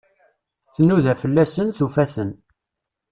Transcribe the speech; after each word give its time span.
Tnuda 0.75 1.13
fell-asen, 1.21 1.67
tufa-ten. 1.77 2.29